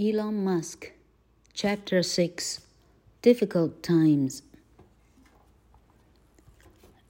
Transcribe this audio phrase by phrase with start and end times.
[0.00, 0.92] Elon Musk,
[1.54, 2.60] Chapter 6
[3.20, 4.42] Difficult Times.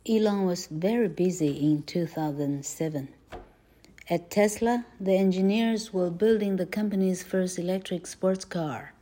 [0.08, 3.08] Elon was very busy in 2007.
[4.08, 8.94] At Tesla, the engineers were building the company's first electric sports car.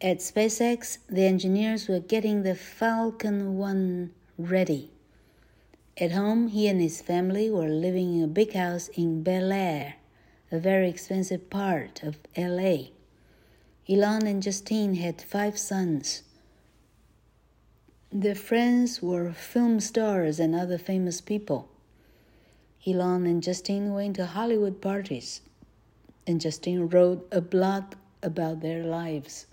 [0.00, 4.90] At SpaceX, the engineers were getting the Falcon 1 ready.
[5.96, 9.94] At home, he and his family were living in a big house in Bel Air
[10.50, 12.88] a very expensive part of LA.
[13.88, 16.22] Elon and Justine had five sons.
[18.10, 21.68] Their friends were film stars and other famous people.
[22.86, 25.42] Elon and Justine went to Hollywood parties,
[26.26, 29.46] and Justine wrote a blog about their lives.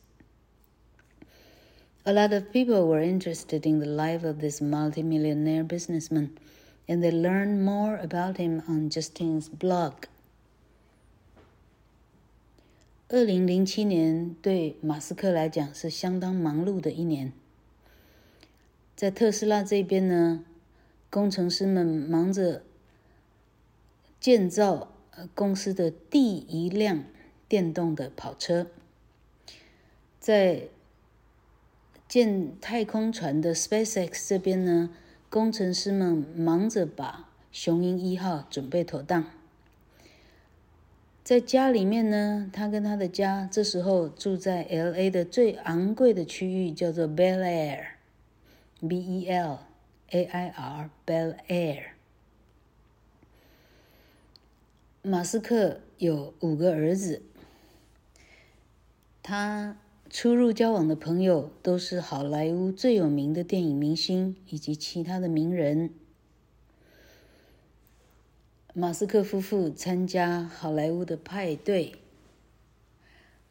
[2.06, 6.38] A lot of people were interested in the life of this multimillionaire businessman,
[6.88, 10.06] and they learned more about him on Justine's blog.
[13.08, 17.32] 二零零七年对马斯克来讲是相当忙碌的一年。
[18.96, 20.44] 在特斯拉这边呢，
[21.12, 22.64] 工程师们忙着
[24.20, 24.92] 建造
[25.36, 27.04] 公司的第一辆
[27.48, 28.66] 电动的跑车。
[30.20, 30.70] 在
[32.08, 34.90] 建太空船的 SpaceX 这边呢，
[35.30, 39.35] 工程师们忙着把雄鹰一号准备妥当。
[41.26, 49.58] 在家里面呢，他跟他的家这时候住在 L A 的最昂贵的区域，叫做 Bel Air，B E L
[50.12, 51.82] A I R，Bel Air。
[55.02, 57.24] 马斯克有五个儿子，
[59.24, 59.76] 他
[60.12, 65.90] 出入交往的朋友都是好莱坞最有名的电影明星以及其他的名人。
[68.78, 71.94] 马斯克夫妇参加好莱坞的派对。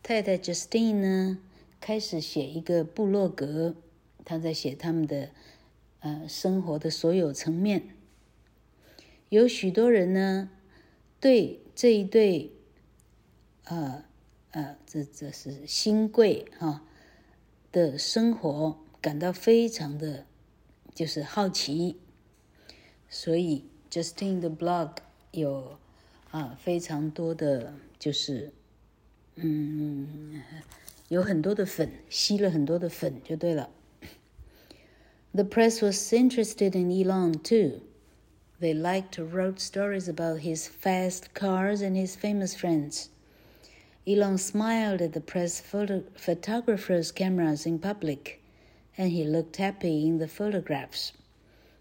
[0.03, 1.39] 太太 Justine 呢，
[1.81, 3.75] 开始写一个部落格，
[4.23, 5.31] 他在写他们的
[6.01, 7.89] 呃生活的所有层面。
[9.31, 10.51] 有许多人呢，
[11.19, 12.51] 对这一对，
[13.65, 14.05] 呃
[14.51, 16.85] 呃，这这是新贵哈
[17.73, 20.27] 的生活感到非常的，
[20.95, 21.97] 就是好奇。
[23.09, 24.97] 所以 Justine 的 blog。
[25.34, 25.78] 有
[26.32, 28.52] 啊，非常多的，就是
[29.36, 30.42] 嗯，
[31.08, 33.70] 有很多的粉，吸了很多的粉就对了。
[35.32, 37.82] The press was interested in Elon too.
[38.60, 43.10] They liked to write stories about his fast cars and his famous friends.
[44.06, 48.42] Elon smiled at the press photo- photographers' cameras in public,
[48.98, 51.14] and he looked happy in the photographs.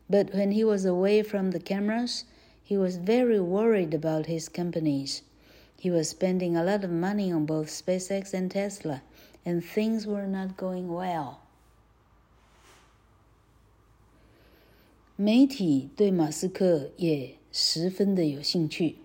[0.08, 2.24] But when he was away from the cameras,
[2.72, 5.22] he was very worried about his companies.
[5.80, 9.02] He was spending a lot of money on both SpaceX and Tesla,
[9.44, 11.38] and things were not going well.
[15.16, 18.98] 媒体对马斯克也十分的有兴趣，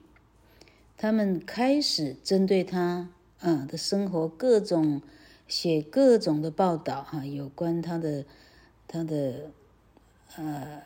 [0.98, 5.02] 他们开始针对他啊的生活各种
[5.48, 8.26] 写各种的报道哈、啊，有关他的
[8.88, 9.52] 他的
[10.36, 10.84] 呃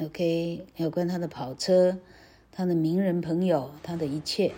[0.00, 1.98] OK，有关他的跑车、
[2.52, 4.52] 他的名人朋友、他的一切，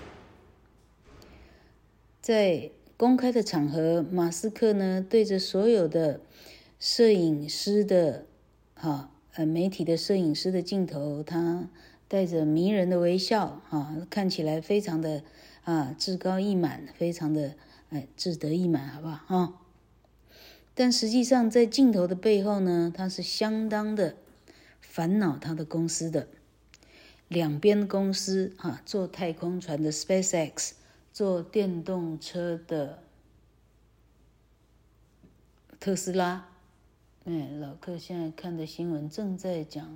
[2.20, 6.20] 在公开的场合，马斯克呢对着所有的
[6.78, 8.26] 摄影师的
[8.74, 11.70] 哈呃媒体的摄影师的镜头，他
[12.06, 15.22] 带着迷人的微笑哈，看起来非常的
[15.64, 17.54] 啊志高意满，非常的
[17.88, 19.54] 哎志得意满，好不好哈？
[20.74, 24.16] 但实际上在镜头的背后呢，他是相当的。
[24.90, 26.26] 烦恼他的公司的
[27.28, 30.72] 两边公司哈，做太空船的 SpaceX，
[31.12, 33.04] 做电动车的
[35.78, 36.48] 特斯拉。
[37.24, 39.88] 哎，老客现在看的新闻正在讲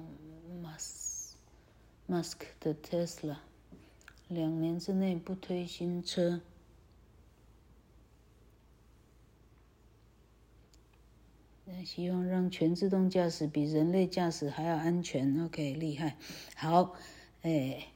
[0.62, 1.32] Musk
[2.08, 3.38] Musk 的 Tesla，
[4.28, 6.40] 两年之内不推新车。
[11.66, 15.44] 那希望让全自动驾驶比人类驾驶还要安全。
[15.44, 16.18] OK，厉害。
[16.54, 16.94] 好，
[17.40, 17.86] 哎，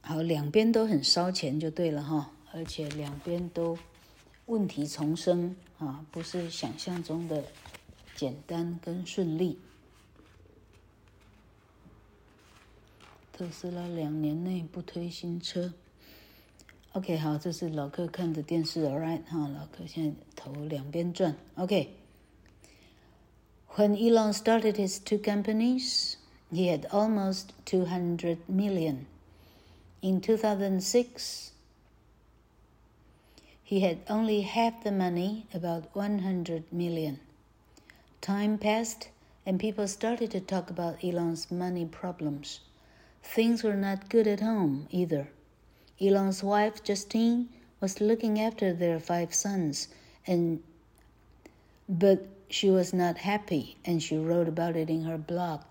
[0.00, 3.76] 好，两边都很烧钱就对了哈，而且两边都
[4.46, 7.44] 问题丛生啊，不是想象中的
[8.14, 9.58] 简单跟顺利。
[13.32, 15.74] 特斯拉两年内不推新车。
[16.97, 21.35] OK，好，这是老客看的电视，All right，哈，老客现在头两边转。
[21.55, 26.17] OK。When Elon started his two companies,
[26.51, 29.07] he had almost 200 million.
[30.01, 31.53] In 2006,
[33.63, 37.17] he had only half the money, about 100 million.
[38.21, 39.07] Time passed,
[39.43, 42.59] and people started to talk about Elon's money problems.
[43.23, 45.29] Things were not good at home either.
[45.99, 47.49] Elon's wife, Justine,
[47.79, 49.87] was looking after their five sons,
[50.25, 50.59] and
[51.87, 55.61] but she was not happy, and she wrote about it in her blog.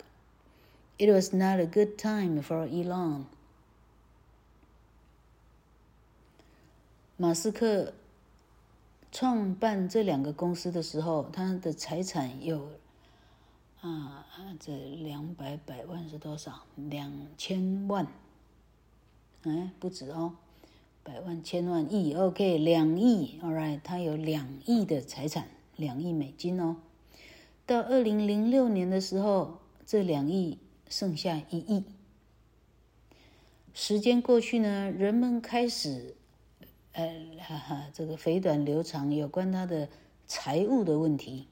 [0.98, 3.26] It was not a good time for Elon.
[7.16, 7.92] 马斯克
[9.12, 12.68] 创办这两个公司的时候，他的财产有
[13.80, 14.26] 啊，
[14.58, 16.64] 这两百百万是多少？
[16.76, 18.06] 两千万？
[19.43, 20.35] 哎，不止哦，
[21.03, 26.77] 百万、千万、亿，OK，两亿，All right，他有两亿的财产，两亿美金哦。
[27.65, 30.57] 到二零零六年的时候，这两亿
[30.89, 31.83] 剩下一亿。
[33.73, 36.15] 时间过去呢，人们开始。
[36.93, 39.87] 呃，哈哈，这个肥短流长有关他的
[40.25, 41.45] 财务的问题。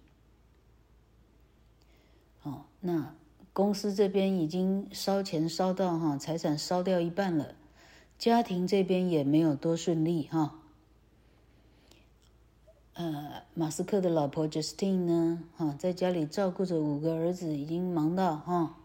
[2.41, 3.13] 哦，那
[3.53, 7.53] 公司这边已经烧钱烧到哈，财产烧掉一半了，
[8.17, 10.56] 家庭这边也没有多顺利哈。
[12.94, 18.77] 呃，马斯克的老婆 Justine 呢，哈，在家里照顾着五个儿子，已经忙到哈。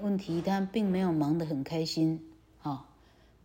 [0.00, 2.22] 问题他并没有忙得很开心，
[2.60, 2.86] 哈，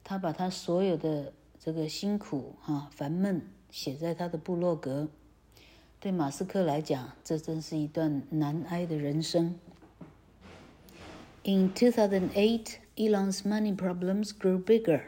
[0.03, 1.33] 他把他所有的。
[1.63, 5.09] 这个辛苦哈烦闷写在他的部落格，
[5.99, 9.59] 对马斯克来讲，这真是一段难挨的人生。
[11.43, 15.04] In 2008, Elon's money problems grew bigger.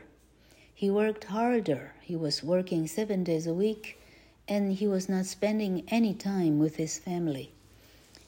[0.75, 1.93] He worked harder.
[2.03, 3.99] He was working seven days a week,
[4.47, 7.51] and he was not spending any time with his family.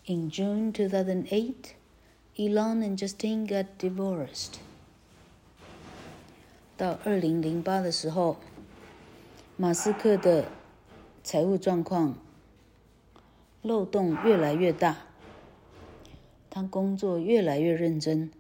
[0.07, 1.75] In June 2008,
[2.39, 4.61] Elon and Justine got divorced.
[6.77, 8.39] 到二零零八的时候，
[9.57, 10.47] 马斯克的
[11.23, 12.19] 财务状况
[13.63, 14.97] 漏洞越来越大，
[16.49, 18.31] 他工作越来越认真，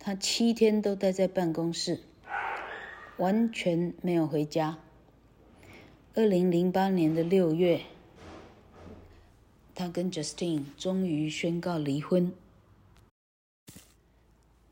[0.00, 2.00] 他七天都待在办公室，
[3.16, 4.78] 完全没有回家。
[6.14, 7.80] 二零零八年的六月，
[9.74, 12.32] 他跟 Justine 终于宣告离婚。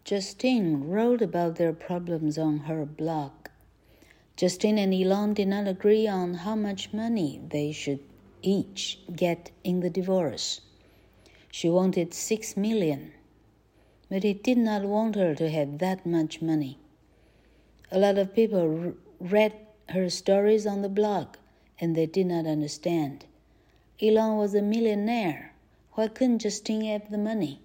[0.04, 3.32] Justine wrote about their problems on her blog.
[4.36, 8.00] Justine and Elon did not agree on how much money they should
[8.42, 10.60] each get in the divorce.
[11.50, 13.12] She wanted six million,
[14.09, 16.79] but he did not want her to have that much money.
[17.91, 19.53] A lot of people read
[19.89, 21.35] her stories on the blog
[21.79, 23.25] and they did not understand.
[24.01, 25.53] Elon was a millionaire.
[25.93, 27.61] Why couldn't Justine have the money?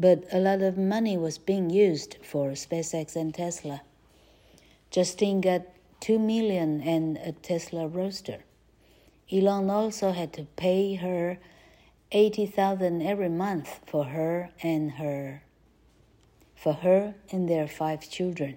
[0.00, 3.82] but a lot of money was being used for SpaceX and Tesla.
[4.90, 5.60] Justine got
[6.00, 8.38] two million and a Tesla Roadster.
[9.30, 11.38] Elon also had to pay her
[12.10, 15.40] eighty thousand every month for her and her
[16.54, 18.56] for her and their five children.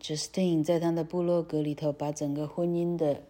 [0.00, 3.22] Justin 在他的部落格里头，把整个婚姻的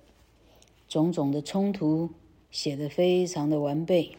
[0.87, 2.11] 种种的冲突
[2.51, 4.17] 写得非常的完备。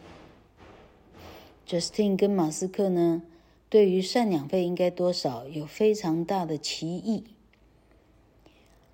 [1.66, 3.22] Justin 跟马斯克呢，
[3.68, 7.24] 对于赡养费应该多少有非常大的歧义。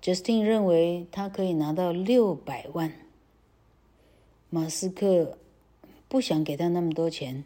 [0.01, 2.93] Justin 认为他可以拿到六百万，
[4.49, 5.37] 马斯克
[6.07, 7.43] 不想给他那么多钱。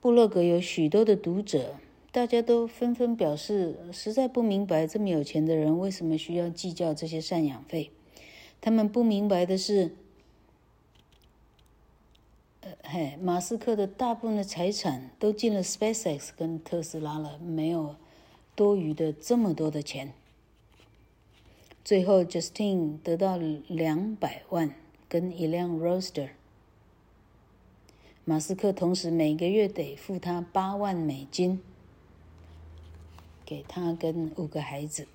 [0.00, 1.76] 布洛格有许多的读者，
[2.10, 7.90] 大家都纷纷表示，实在不明白这么有钱的人为什么需要计较这些赡养费。
[8.60, 9.94] 他们不明白的是。
[12.62, 17.96] 呃，嘿，马斯克的大部分的财产都进了 SpaceX 跟特斯拉了，没有
[18.54, 20.12] 多余的这么多的钱。
[21.82, 24.74] 最后，Justin 得到两百万
[25.09, 26.29] 跟一辆 Roadster。
[28.23, 31.59] 马斯克同时每个月得付他八万美金，
[33.45, 35.07] 给他跟五个孩子。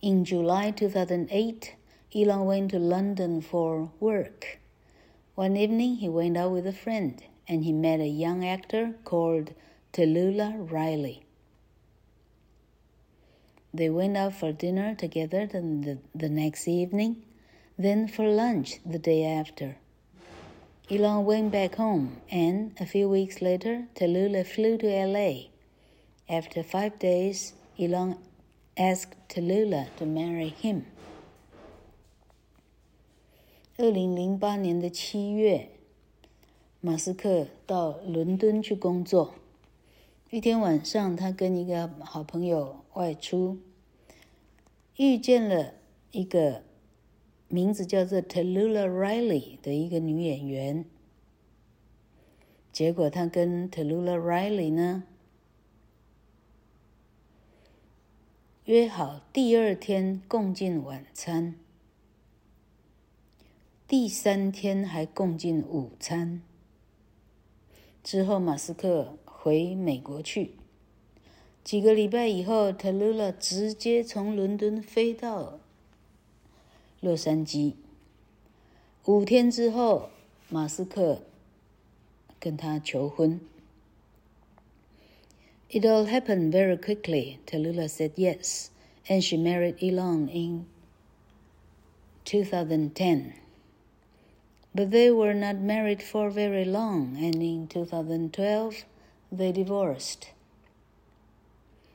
[0.00, 1.74] In July 2008,
[2.12, 4.58] Elon went to London for work.
[5.34, 7.14] One evening, he went out with a friend
[7.46, 9.54] and he met a young actor called
[9.92, 11.22] Tallulah Riley.
[13.72, 17.22] They went out for dinner together the, the next evening,
[17.78, 19.76] then for lunch the day after.
[20.90, 25.50] Elon went back home, and a few weeks later, Tallulah flew to LA.
[26.28, 28.16] After five days, Elon
[28.76, 30.82] asked Tallulah to marry him.
[33.76, 35.70] 二零零八年的七月，
[36.80, 39.34] 马斯克到伦敦去工作。
[40.30, 43.58] 一天晚上，他跟一个好朋友外出，
[44.96, 45.74] 遇见了
[46.10, 46.62] 一个
[47.47, 50.85] 名字叫做 Tallulah Riley 的一个女演员。
[52.71, 55.03] 结果，她跟 Tallulah Riley 呢
[58.65, 61.55] 约好第二天共进晚餐，
[63.87, 66.41] 第三天还共进午餐。
[68.03, 69.17] 之后，马斯克。
[69.45, 70.55] 回美国去。
[71.63, 75.59] 几个礼拜以后，特鲁拉直接从伦敦飞到
[77.00, 77.74] 洛杉矶。
[79.04, 80.10] 五天之后，
[80.48, 81.22] 马斯克
[82.38, 83.40] 跟他求婚。
[85.70, 87.38] It all happened very quickly.
[87.46, 88.70] Tallulah said yes,
[89.06, 90.66] and she married Elon in
[92.24, 93.34] 2010.
[94.74, 98.84] But they were not married for very long, and in 2012,
[99.32, 100.32] They divorced。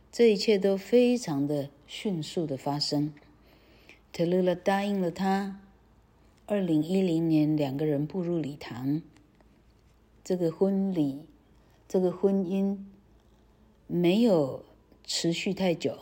[0.09, 3.13] 这一切都非常的迅速的发生。
[4.12, 5.60] 特鲁拉答应了他。
[6.46, 9.02] 二零一零年，两个人步入礼堂。
[10.24, 11.26] 这个婚礼，
[11.88, 12.78] 这个婚姻
[13.86, 14.64] 没有
[15.04, 15.96] 持续太久。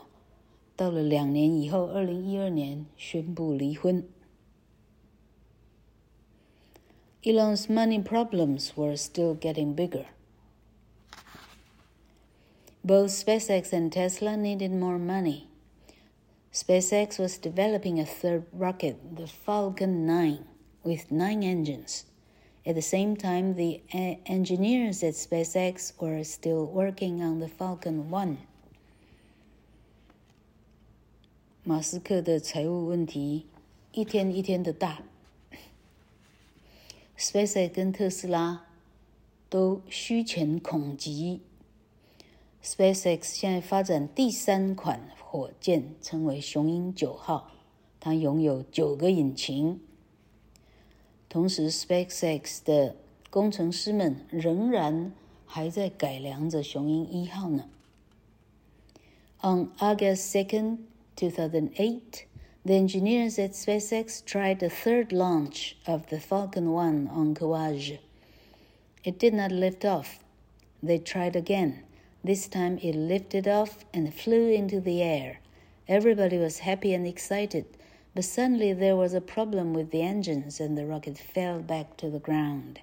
[0.74, 4.02] 到了两年以后，二零一二年宣布离婚。
[7.24, 10.06] Elon's money problems were still getting bigger.
[12.82, 15.47] Both SpaceX and Tesla needed more money.
[16.57, 20.45] SpaceX was developing a third rocket, the Falcon 9,
[20.83, 22.05] with nine engines.
[22.65, 23.81] At the same time, the
[24.25, 28.37] engineers at SpaceX were still working on the Falcon 1.
[31.65, 33.47] 马斯克的财务问题
[33.93, 35.01] 一天一天的大，
[37.17, 38.65] SpaceX 跟特斯拉
[39.49, 41.41] 都虚钱恐急
[42.61, 47.50] SpaceX 现在发展第三款 火箭称为“雄鹰九号”，
[48.00, 49.78] 它拥有九个引擎。
[51.28, 52.96] 同时，SpaceX 的
[53.28, 55.12] 工程师们仍然
[55.44, 57.68] 还在改良着“雄鹰一号”呢。
[59.42, 60.78] On August 2nd,
[61.14, 62.24] 2008,
[62.64, 67.98] the engineers at SpaceX tried the third launch of the Falcon 1 on Kwajalein.
[69.04, 70.20] It did not lift off.
[70.82, 71.87] They tried again.
[72.23, 75.39] This time it lifted off and flew into the air.
[75.87, 77.65] Everybody was happy and excited,
[78.15, 82.09] but suddenly there was a problem with the engines and the rocket fell back to
[82.09, 82.77] the ground.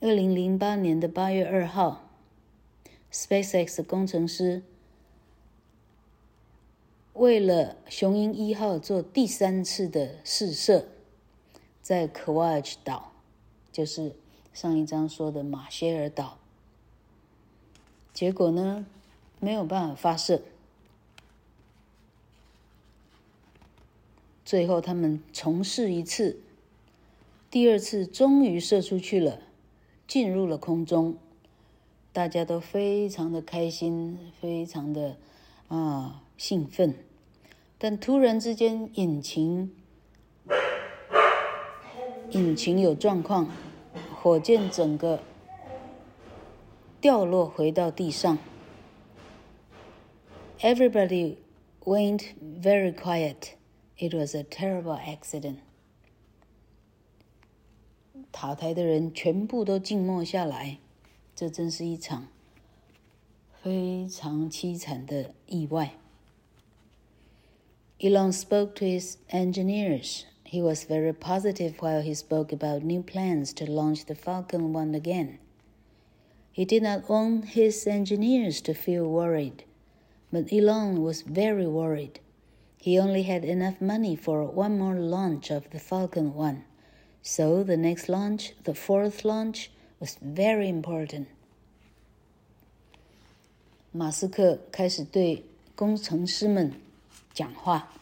[0.00, 2.10] 二零零八年的八月二号，
[3.10, 4.62] SpaceX 工程师
[7.14, 10.88] 为了雄鹰一号做第三次的试射，
[11.80, 13.12] 在 Kawaj 岛，
[13.70, 14.16] 就是
[14.52, 16.35] 上一章说的马歇尔岛。
[18.17, 18.83] 结果呢，
[19.39, 20.41] 没有办法发射。
[24.43, 26.39] 最后他们重试一次，
[27.51, 29.41] 第二次终于射出去了，
[30.07, 31.15] 进入了空中，
[32.11, 35.17] 大家都非常的开心，非常的
[35.67, 36.95] 啊兴奋。
[37.77, 39.71] 但突然之间，引擎
[42.31, 43.47] 引擎有状况，
[44.19, 45.19] 火箭整个。
[47.00, 48.38] 掉落回到地上。
[50.60, 51.38] Everybody
[51.84, 53.54] went very quiet.
[53.96, 55.56] It was a terrible accident.
[58.30, 60.78] 塔台的人全部都静默下来，
[61.34, 62.28] 这真是一场
[63.62, 65.94] 非常凄惨的意外。
[67.98, 70.24] Elon spoke to his engineers.
[70.44, 74.94] He was very positive while he spoke about new plans to launch the Falcon 1
[74.94, 75.38] again.
[76.56, 79.64] He did not want his engineers to feel worried,
[80.30, 82.20] but Elon was very worried.
[82.76, 86.64] He only had enough money for one more launch of the Falcon 1,
[87.22, 91.28] so the next launch, the fourth launch, was very important.
[93.94, 96.72] 马斯克开始对工程师们
[97.32, 97.92] 讲话。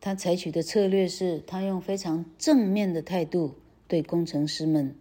[0.00, 3.54] 他采取的策略是他用非常正面的态度
[3.86, 4.96] 对工程师们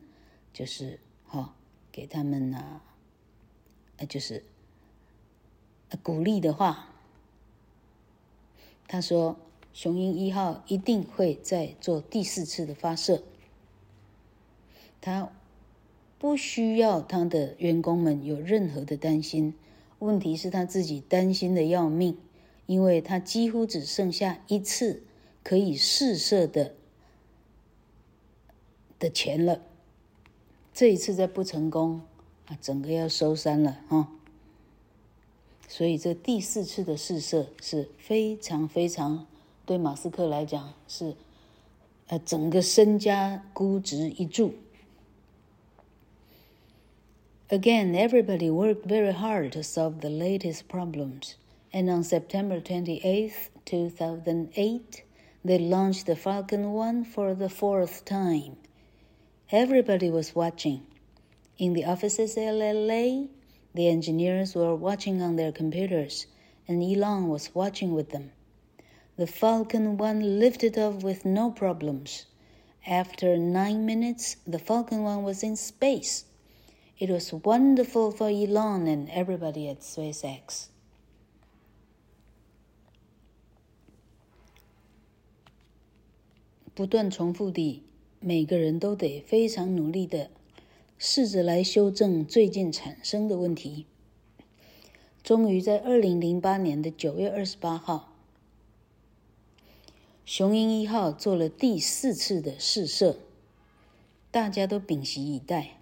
[0.55, 1.55] 就是哈，
[1.93, 2.81] 给他们呢，
[3.99, 4.45] 呃，就是
[6.03, 6.89] 鼓励的话。
[8.87, 9.37] 他说
[9.75, 13.25] ：“雄鹰一号一定会再做第四次的发射。
[15.01, 15.33] 他
[16.19, 19.55] 不需要他的员工们有任何的担心。
[19.99, 22.17] 问题是他自己担心的要命，
[22.67, 25.03] 因为他几乎只剩下一次
[25.43, 26.77] 可以试射的。”
[29.01, 29.61] 的钱了。
[30.74, 32.02] 这一次再不成功
[32.48, 34.08] 啊，整个要收山了哈。
[35.68, 39.28] 所以这第四次的试射是非常非常
[39.66, 41.16] 对马斯克来讲是，
[42.08, 44.54] 呃，整个身家估值一注。
[47.50, 51.34] Again, everybody worked very hard to solve the latest problems,
[51.72, 55.04] and on September 28th, 2008,
[55.44, 58.56] they launched the Falcon 1 for the fourth time.
[59.55, 60.85] Everybody was watching.
[61.59, 63.27] In the offices at LA,
[63.73, 66.27] the engineers were watching on their computers,
[66.67, 68.33] and Elon was watching with them.
[69.17, 72.27] The Falcon 1 lifted off with no problems.
[72.85, 76.25] After nine minutes, the Falcon 1 was in space.
[76.99, 80.67] It was wonderful for Elon and everybody at SpaceX.
[88.27, 90.31] 每个人都得非常努力的
[90.97, 93.85] 试着来修正最近产生的问题。
[95.23, 98.15] 终于在二零零八年的九月二十八号，
[100.25, 103.19] 雄鹰一号做了第四次的试射，
[104.31, 105.73] 大家都屏息以待。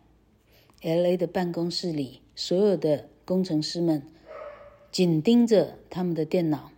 [0.80, 1.16] L.A.
[1.16, 4.02] 的办公室里，所有的工程师们
[4.90, 6.72] 紧盯着他们的电脑，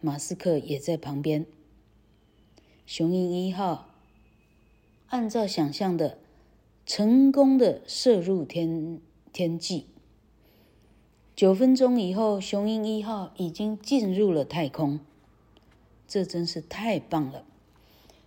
[0.00, 1.44] 马斯克也在旁边。
[2.86, 3.93] 雄鹰一号
[5.14, 6.18] 按照想象的。
[6.84, 9.00] 成功的射入天
[9.32, 9.86] 天际。
[11.36, 14.98] 九分钟以后，雄鹰一号已经进入了太空，
[16.08, 17.46] 这真是太棒了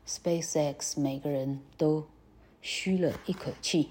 [0.08, 2.06] ！SpaceX 每个人都
[2.62, 3.90] 吁了一口气。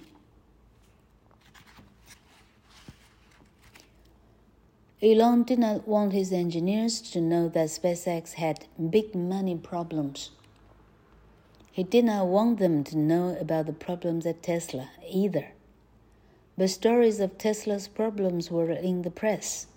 [5.00, 10.31] Elon did not want his engineers to know that SpaceX had big money problems.
[11.75, 15.53] He did not want them to know about the problems at Tesla either.
[16.58, 19.68] But stories of Tesla's problems were in the press.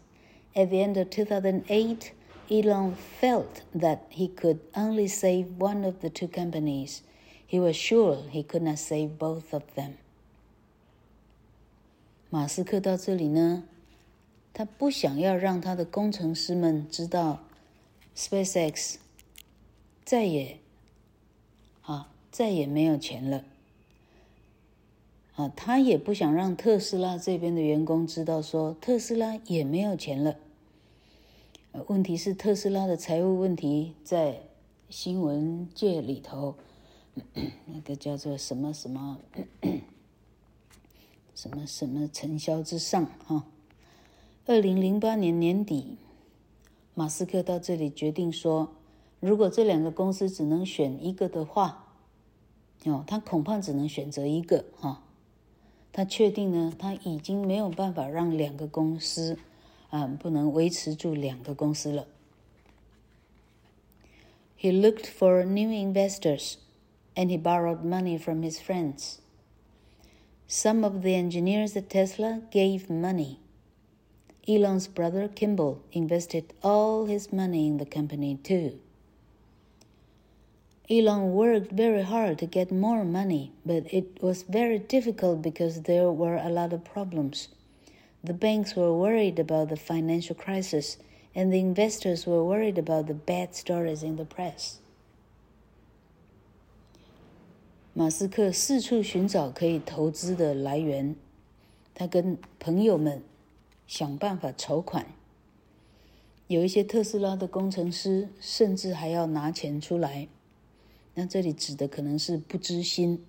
[0.57, 2.13] At the end of 2008,
[2.51, 7.03] Elon felt that he could only save one of the two companies.
[7.47, 9.95] He was sure he could not save both of them.
[12.31, 13.63] 马斯克到这里呢，
[14.53, 17.45] 他不想要让他的工程师们知道，
[18.17, 18.97] SpaceX
[20.05, 20.59] 再也
[21.90, 23.44] 啊，再也没有钱了。
[25.34, 30.36] 啊，他也不想让特斯拉这边的员工知道，说特斯拉也没有钱了。
[31.88, 34.44] 问题是特斯拉的财务问题在
[34.88, 36.54] 新闻界里头，
[37.66, 39.18] 那个叫做什么什么
[41.34, 43.48] 什么什么尘嚣之上哈。
[44.46, 45.98] 二零零八年年底，
[46.94, 48.76] 马斯克到这里决定说。
[49.21, 51.87] 如果这两个公司只能选一个的话，
[52.85, 55.03] 哦，他恐怕只能选择一个哈。
[55.93, 59.39] 他确定呢，他已经没有办法让两个公司
[59.91, 62.07] 啊，不能维持住两个公司了。
[64.59, 66.55] He looked for new investors,
[67.15, 69.19] and he borrowed money from his friends.
[70.49, 73.39] Some of the engineers at Tesla gave money.
[74.47, 78.81] Elon's brother Kimball invested all his money in the company too.
[80.91, 86.11] Elon worked very hard to get more money, but it was very difficult because there
[86.11, 87.49] were a lot of problems.
[88.23, 90.99] The banks were worried about the financial crisis,
[91.35, 94.77] and the investors were worried about the bad stories in the press.
[97.95, 101.17] 马斯克四处寻找可以投资的来源，
[101.95, 103.23] 他跟朋友们
[103.87, 105.07] 想办法筹款。
[106.49, 110.29] 有一些特斯拉的工程师甚至还要拿钱出来。
[111.16, 113.26] 那这里指的可能是不知心。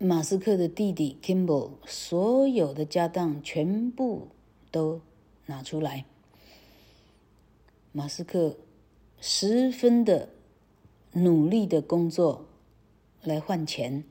[0.00, 4.28] 马斯克的弟弟 Kimball 所有的家当全部
[4.70, 5.00] 都
[5.46, 6.04] 拿出来，
[7.90, 8.56] 马斯克
[9.20, 10.28] 十分的
[11.14, 12.46] 努力的工作
[13.22, 14.04] 来换钱。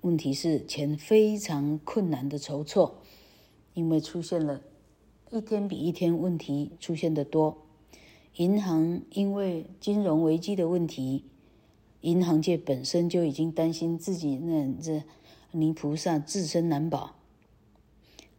[0.00, 3.00] 问题是钱非常困难的筹措，
[3.74, 4.60] 因为出现了。
[5.34, 7.58] 一天比一天问题出现的多，
[8.36, 11.24] 银行因为金融危机的问题，
[12.02, 15.02] 银行界本身就已经担心自己那这
[15.50, 17.16] 泥菩萨自身难保。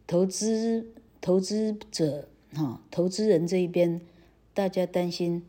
[0.06, 4.00] 投资投资者哈，投资人这一边，
[4.54, 5.44] 大家担心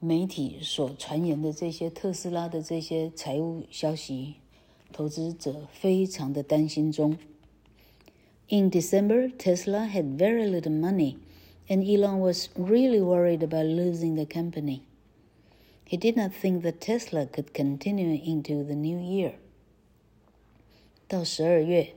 [0.00, 4.34] 媒体所传言的这些特斯拉的这些财务消息，
[4.90, 7.16] 投资者非常的担心中。
[8.49, 11.17] In December, Tesla had very little money,
[11.69, 14.83] and Elon was really worried about losing the company.
[15.85, 19.33] He did not think that Tesla could continue into the new year.
[21.07, 21.93] 到十二月，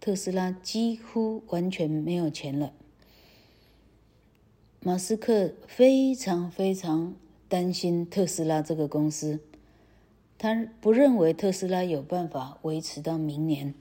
[0.00, 2.72] 特斯拉几乎完全没有钱了。
[4.80, 7.14] 马斯克非常非常
[7.48, 9.40] 担心特斯拉这个公司，
[10.36, 13.74] 他不认为特斯拉有办法维持到明年。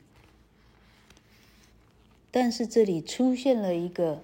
[2.41, 4.23] 但是这里出现了一个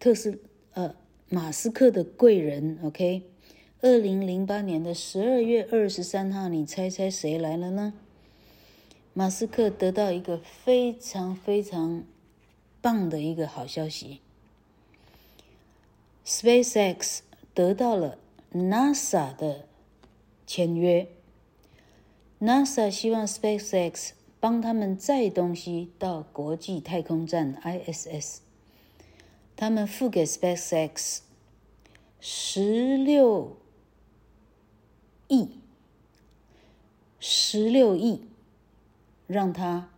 [0.00, 0.40] 特斯
[0.72, 0.94] 呃
[1.28, 3.24] 马斯克的贵人，OK？
[3.82, 7.92] 二零零八年的十二月二十三号，你猜猜谁来了呢？
[9.12, 12.02] 马斯克得到一个非常非常
[12.80, 14.22] 棒的一个好消息
[16.24, 17.18] ，SpaceX
[17.52, 18.16] 得到了
[18.54, 19.66] NASA 的
[20.46, 21.06] 签约
[22.40, 24.12] ，NASA 希望 SpaceX。
[24.40, 28.38] 帮他们载东西到国际太空站 ISS，
[29.56, 31.18] 他们付给 SpaceX
[32.20, 33.56] 十六
[35.26, 35.48] 亿，
[37.18, 38.22] 十六亿，
[39.26, 39.90] 让他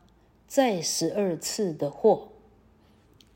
[0.48, 2.29] 载十二次的货，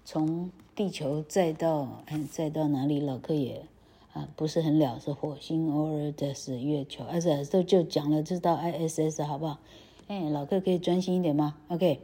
[0.04, 2.98] 从地球载到嗯载到哪里？
[2.98, 3.66] 老柯也
[4.12, 9.60] 啊不是很了，是火星，偶尔的是月球，而且都就讲了，知道 ISS 好不好？
[10.07, 11.57] 哎，老客可以专心一点吗？
[11.67, 11.99] OK。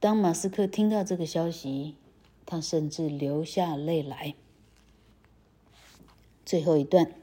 [0.00, 1.94] 当马斯克听到这个消息，
[2.44, 4.34] 他甚至流下泪来。
[6.44, 7.14] 最后一段，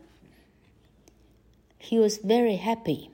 [1.79, 3.09] He was very happy.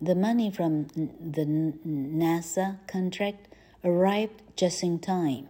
[0.00, 3.46] The money from the NASA contract
[3.82, 5.46] arrived just in time,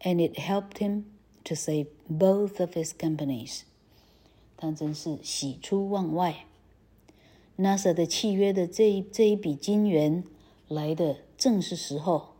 [0.00, 1.04] and it helped him
[1.44, 3.62] to save both of his companies.
[4.56, 6.46] 他真是喜出望外。
[7.57, 10.23] NASA 的契约的这一这一笔金元
[10.67, 12.33] 来的正是时候，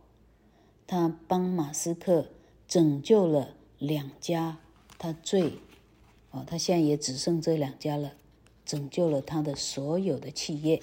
[0.86, 2.28] 他帮马斯克
[2.68, 4.58] 拯救了两家，
[4.98, 5.54] 他最
[6.30, 8.12] 哦，他现在也只剩这两家了，
[8.64, 10.82] 拯救了他的所有的企业。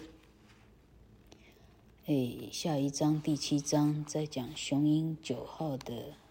[2.06, 6.23] 哎，下一章第七章再讲雄鹰九号的。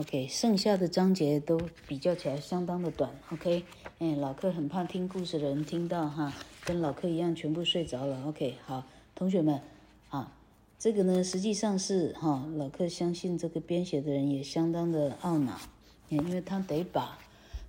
[0.00, 3.10] OK，剩下的章节都比较起来相当的短。
[3.32, 3.64] OK，
[3.98, 6.32] 哎，老客很怕听故事的人听到哈。
[6.64, 8.24] 跟老客一样，全部睡着了。
[8.26, 8.82] OK，好，
[9.14, 9.60] 同学们，
[10.08, 10.34] 啊，
[10.78, 15.60] 这个呢，实际上是哈，老客相信这个编写的人也相当的懊恼，
[16.08, 17.18] 因为他得把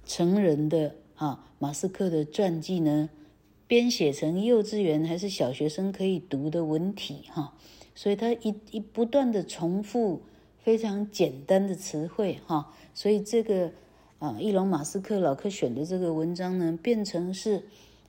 [0.06, 3.10] 成人的啊马斯克的传记呢
[3.68, 7.54] 编写成幼稚园还是小学生可以读的文体哈，
[7.94, 10.22] 所以他一一不断的重复
[10.64, 13.72] 非常简单的词汇哈，所以这个
[14.20, 17.64] 啊，伊隆马斯克老客选的这个文章呢，变成是。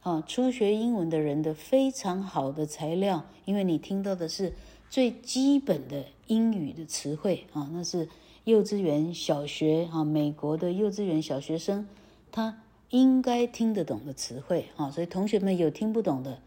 [0.04, 4.52] 啊，初学英文的人的非常好的材料，因为你听到的是
[4.90, 8.08] 最基本的英语的词汇啊，那是
[8.42, 11.86] 幼稚园、小学啊，美国的幼稚园小学生
[12.32, 16.40] 他应该听得懂的词汇啊，所以同学们有听不懂的，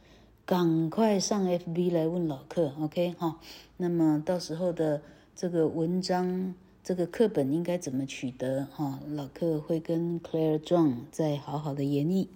[0.45, 3.39] 赶快上 FB 来问老客，OK 哈，
[3.77, 5.01] 那么到时候的
[5.36, 12.30] 这个文章、这个课本应该怎么取得哈，老客会跟 Claire John 再好好的研议。